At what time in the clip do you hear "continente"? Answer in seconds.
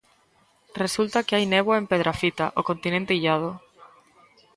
2.69-3.15